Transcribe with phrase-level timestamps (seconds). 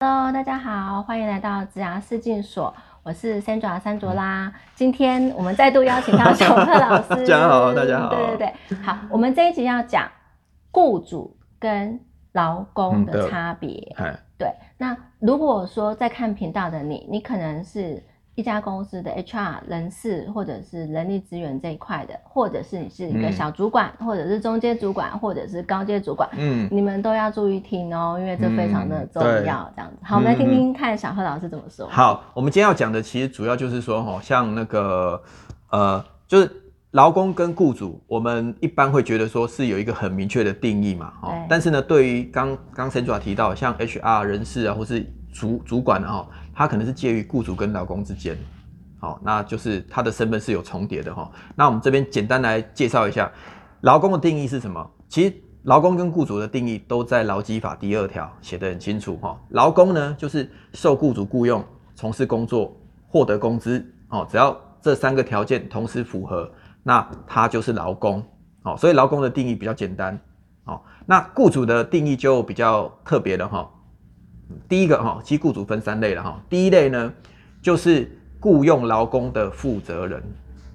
[0.00, 2.72] Hello，大家好，欢迎来到子牙试镜所，
[3.02, 4.52] 我是三爪三卓啦。
[4.76, 7.08] 今天我们再度邀请到小贺老师。
[7.18, 8.10] 大家好，大家好。
[8.10, 10.08] 对对对，好，我们这一集要讲
[10.70, 11.98] 雇主跟
[12.30, 13.92] 劳工的差别。
[14.38, 18.00] 对，那如果说在看频道的你，你可能是。
[18.38, 29.68] 一家公司的 HR 人事或者是人力资源这一块的，或者是你是一个小主管，或者是中阶主管，或者是高阶主管，嗯，你们都要注意听哦，因为这非常的重要。
[29.74, 31.88] 这样子，好，我们来听听看小贺老师怎么说。
[31.88, 35.20] 好，我们今天要讲的其实主要就是说，哈，像那个
[35.72, 36.48] 呃，就是
[36.92, 41.34] 劳工跟雇主，我们一般会觉得说是有一个很明确的定义嘛，哈。
[41.48, 46.26] 但是呢，对于刚刚陈主要提到，像 HR 人事啊，或是主主管哦。
[46.54, 48.36] 他可能是介于雇主跟劳工之间，
[48.98, 51.30] 好，那就是他的身份是有重叠的哈。
[51.54, 53.30] 那我们这边简单来介绍一下，
[53.82, 54.90] 劳工的定义是什么？
[55.08, 59.38] 其实劳工跟雇主的定义都在劳基法第二条写得很清楚哈。
[59.50, 61.64] 劳工呢，就是受雇主雇佣
[61.94, 66.50] 从事工作，获得工资，哦，只要这三个条件同时符合，
[66.82, 68.20] 那他就是劳工，
[68.64, 70.18] 哦，所以劳工的定义比较简单，
[70.64, 73.70] 哦，那雇主的定义就比较特别了哈。
[74.68, 76.42] 第一个哈，其实雇主分三类了哈。
[76.48, 77.12] 第一类呢，
[77.60, 78.10] 就是
[78.40, 80.22] 雇佣劳工的负责人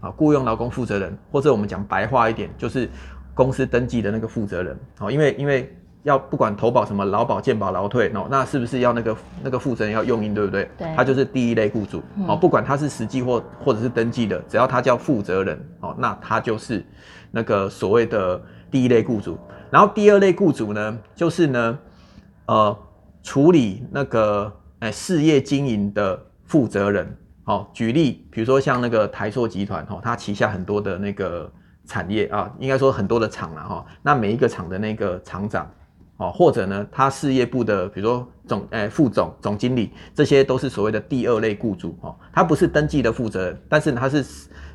[0.00, 2.88] 啊，雇佣劳工负责人，或者我们讲白话一点，就是
[3.34, 5.10] 公司登记的那个负责人哦。
[5.10, 10.70] 因为因为要不管投保什么劳保、健保、劳退哦，那是不是要那个那个负责人要用印，对不对？
[10.78, 10.94] 对。
[10.94, 16.84] 他就是第一类雇主哦，不管他是实际或或者是登记的，只要他叫负责人哦，那他就是
[17.32, 19.36] 那个所谓的第一类雇主。
[19.70, 21.78] 然后第二类雇主呢，就是呢，
[22.46, 22.78] 呃。
[23.26, 31.52] 处理那个诶事业经营的负责人，好，举例，比如说像那个台塑集团，哈，它旗下很多的那个
[31.86, 35.68] 产业啊，应该说很多的厂了，哈，那每一个厂的那个厂长，
[36.18, 44.24] 哦，或者呢，他事业部的，比如说总诶副总、总经理，这些都是所谓的第二类雇主，哈，他不是登记的负责人，但是他是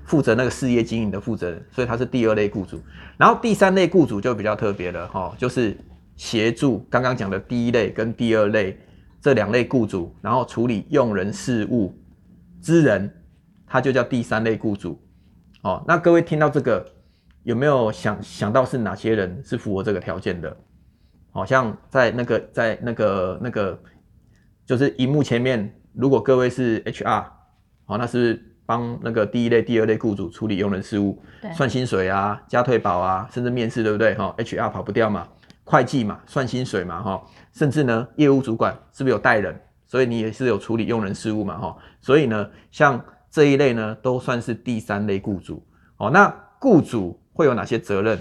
[0.04, 2.78] 负责那个事业经营的负责人，所以他是第二类雇主。
[3.18, 5.78] 然后第三类雇主就比较特别了，哈，就是。
[6.16, 8.78] 协助刚刚讲的第一类跟第二类
[9.20, 11.94] 这两类雇主，然后处理用人事务
[12.62, 13.12] 之人，
[13.66, 15.02] 他就叫第三类雇主。
[15.64, 16.86] 哦，那各位听到这个
[17.44, 20.56] 有没有想想到是哪些人是符合这个条件的？
[21.32, 23.80] 好像在那个在那个那个
[24.66, 27.26] 就是荧幕前面，如果各位是 HR，
[27.86, 31.22] 好，那是帮那个第一类、第二类雇主处理用人事务，
[31.56, 34.14] 算薪水啊、加退保啊，甚至面试，对不对？
[34.16, 35.28] 哈，HR 跑不掉嘛。
[35.64, 37.24] 会计嘛，算薪水嘛，哈，
[37.54, 39.60] 甚至呢，业务主管是不是有带人？
[39.86, 45.66] 所以你也是有处理用人事务嘛，哈，所以呢，像这一类呢，都算是第三类雇主。
[45.98, 48.20] 哦，那雇主会有哪些责任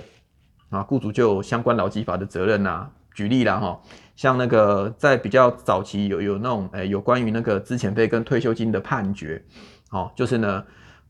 [0.68, 0.82] 啊？
[0.82, 2.90] 雇主就有相关劳基法的责任呐。
[3.14, 3.80] 举例啦，哈，
[4.16, 9.44] 像那个在比较早期有有那种，诶，有关于那个资遣费跟退休金的判决，
[9.88, 10.64] 好，就是呢，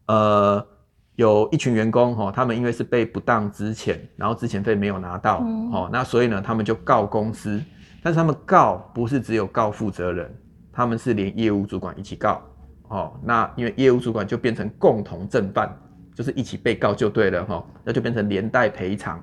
[0.06, 0.66] 呃。
[1.20, 7.62] 有一群员工哈，他们因为是被不当资遣，然后资遣费没有拿到，哦，那所以呢，他们就告公司，
[8.02, 10.34] 但是他们告不是只有告负责人，
[10.72, 12.40] 他们是连业务主管一起告，
[12.88, 15.70] 哦，那因为业务主管就变成共同正犯，
[16.14, 19.22] 就是一起被告就对了哈，那就变成连带赔偿，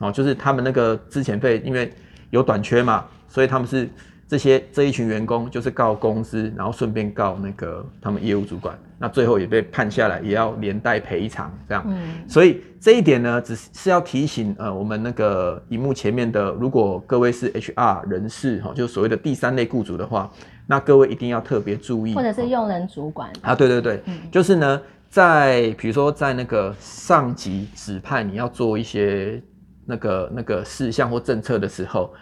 [0.00, 1.92] 哦，就是他们那个资遣费因为
[2.30, 3.88] 有短缺嘛，所以他们是。
[4.28, 11.84] 这些这一群员工就是告公司，然后顺便告那个他们业务主管，那最后也被判下来，也要连带赔偿这样。
[11.86, 20.28] 嗯，所以这一点呢，只是要提醒呃，我们那个荧幕前面的，如果各位是 HR 人士哈，就所谓的第三类雇主的话，
[20.66, 29.40] 那各位一定要特别注意，或者是用人主管啊，对对对，就是呢，在比如说在那个上级指派你要做一些
[29.84, 32.12] 那个那个事项或政策的时候，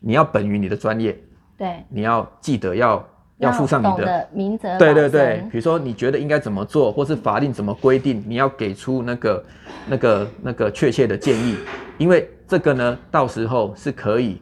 [0.00, 1.14] 你要本于你的专业。
[1.56, 4.78] 对，你要记得要要附上你的名责。
[4.78, 9.44] 对对对，比如说你觉得应该怎么做，或是法令怎么规定，你要给出那个
[9.86, 11.56] 那个那个确切的建议，
[11.98, 14.40] 因为这个呢，到时候是可以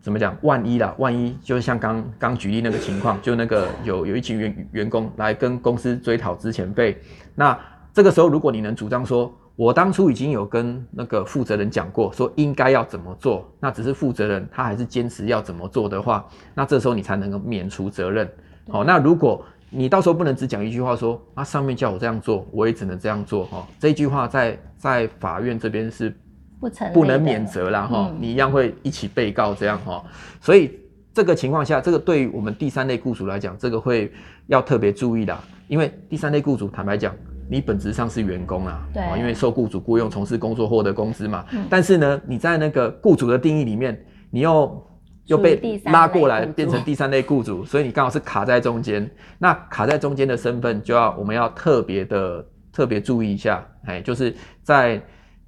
[0.00, 0.36] 怎么讲？
[0.42, 6.98] 万一啦，万一就像刚刚举例那个情况，就那个有有一群员员工来跟公司追讨之前费，
[7.34, 7.58] 那
[7.92, 9.32] 这个时候如果你能主张说。
[9.56, 18.26] 我当初已经有跟那个负责人讲过，说应该要怎么做，那只是负责人他还是坚持要怎么做的话，那这时候你才能够免除责任。
[18.70, 26.16] 好，那如果你到时候不能只讲一句话说啊，上面叫我这样做，我也只能这样做哈，这一句话在在法院这边是
[26.58, 30.02] 不成不能免责啦哈，你一样会一起被告这样哈，
[30.40, 30.70] 所以
[31.12, 34.10] 这个情况下，这个对于我们第三类雇主来讲，这个会
[34.46, 35.36] 要特别注意的，
[35.68, 37.14] 因为第三类雇主坦白讲。
[37.50, 41.44] 你本质上是员工啊，对，因为受雇主雇佣从事工作获得工资嘛。
[41.68, 44.00] 但是呢，你在那个雇主的定义里面，
[44.30, 44.86] 你又
[45.24, 49.10] 又被拉过来变成第三类雇主，所以你刚好是卡在中间。
[49.36, 54.32] 那卡在中间的身份，就要我们要特别的特别注意一下，哎，就是
[54.62, 55.02] 在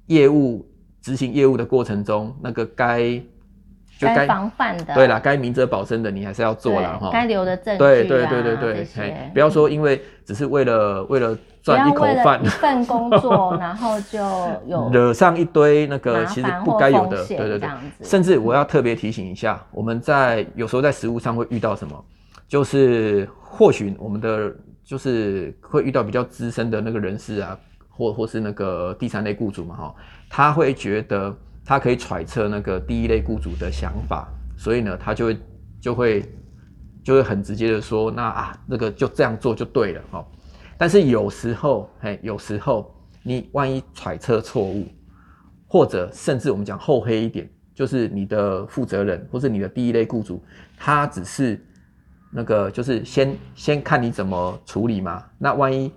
[0.07, 0.69] 业务
[1.01, 3.23] 执行业务的过程中，那个该。
[4.03, 7.09] 该防范的，对啦，该明哲保身的你还是要做了哈。
[7.11, 14.19] 该留的证据对对对对对，不要说因为只是为了为了赚一口饭，一份工作，然后就
[14.65, 17.69] 有 惹上一堆那个其实不该有的，对对对。
[18.01, 22.05] 甚至我要特别提醒一下，我们在有时候在食物上会遇到什么，
[22.47, 24.53] 就是或许我们的
[24.83, 27.57] 就是会遇到比较资深的那个人士啊，
[27.89, 29.95] 或或是那个第三类雇主嘛哈，
[30.29, 31.33] 他会觉得。
[31.65, 34.27] 他可以揣测那个第一类雇主的想法，
[34.57, 35.37] 所以呢，他就会
[35.79, 36.25] 就会
[37.03, 40.25] 就会很直接的说，那啊，那个就这样做就对了哈。
[40.77, 42.93] 但是有时候，嘿，有时候
[43.23, 44.87] 你万一揣测错误，
[45.67, 50.43] 或者甚至我们讲厚黑一点，就是你的负责人或是你的第一类雇主，
[50.77, 51.63] 他只是
[52.31, 55.23] 那个就是先先看你怎么处理嘛。
[55.37, 55.89] 那万一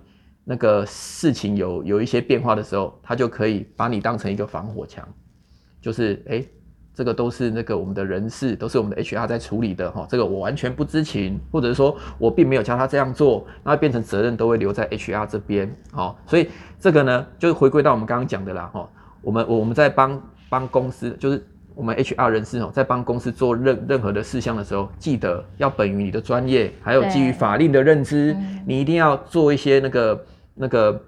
[0.45, 5.05] 那个事情有有一些变化的时候，他就可以把你当成一个防火墙。
[5.87, 6.43] 就是哎，
[6.93, 10.05] 这个都是那个我们的人事，都是我们的 HR 在处理的哈。
[10.09, 15.73] 这个我完全不知情，或者是说我并没有教他这样做，那变成责任都会留在 HR 这边。
[15.93, 18.89] 好，所以这个呢，就是回归到我们刚刚讲的啦哈。
[19.21, 21.41] 我们我们在帮帮公司，就是
[21.73, 28.35] 我们 HR 人士哦，在帮公司做任任何的事项的时候，记得要本于你的专业，还有基于法令的认知，
[28.65, 31.01] 你一定要做一些那个那个。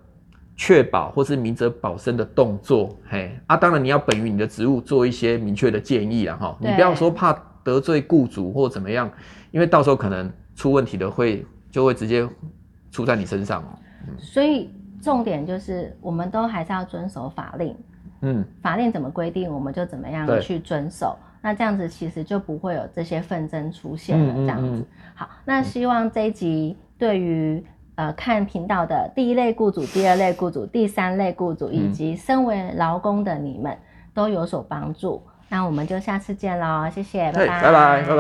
[0.61, 3.31] 确保或是明哲保身的动作，嘿。
[3.47, 7.31] 啊，当然你要本于你的职务做一些明确的建议啊，哈，你不要说怕
[7.63, 9.09] 得罪雇主或怎么样，
[9.51, 12.27] 因为到时候可能出问题的会就会直接
[12.91, 13.79] 出在你身上哦。
[14.17, 14.69] 所以
[15.01, 17.73] 重点就是我们都还是要遵守法令，
[18.23, 24.85] 嗯，法令怎么规定我们就怎么样去遵守，那这样子其实就不会有这些纷争出现了，这样子。
[25.15, 27.63] 好，那希望这一集对于。
[27.99, 33.77] 呃，看频道的第一类雇主、第二类雇主、第三类雇主，以及身为劳工的你们，
[34.13, 35.21] 都有所帮助。
[35.49, 38.15] 那我们就下次见喽，谢谢，拜拜，拜拜，拜拜。